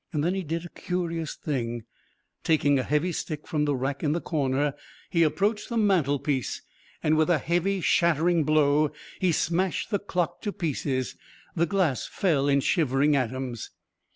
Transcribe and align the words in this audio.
Then 0.13 0.33
he 0.33 0.41
did 0.41 0.65
a 0.65 0.69
curious 0.69 1.35
thing. 1.35 1.83
Taking 2.43 2.79
a 2.79 2.83
heavy 2.83 3.11
stick 3.11 3.45
from 3.45 3.65
the 3.65 3.75
rack 3.75 4.01
in 4.01 4.13
the 4.13 4.19
corner 4.19 4.73
he 5.11 5.21
approached 5.21 5.69
the 5.69 5.77
mantlepiece, 5.77 6.63
and 7.03 7.17
with 7.17 7.29
a 7.29 7.37
heavy 7.37 7.81
shattering 7.81 8.43
blow 8.43 8.91
he 9.19 9.31
smashed 9.31 9.91
the 9.91 9.99
clock 9.99 10.41
to 10.41 10.51
pieces. 10.51 11.15
The 11.55 11.67
glass 11.67 12.07
fell 12.07 12.47
in 12.47 12.61
shivering 12.61 13.15
atoms. 13.15 13.69